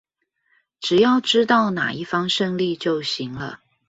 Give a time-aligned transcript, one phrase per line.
[0.79, 3.59] 只要知道那一方勝利就行了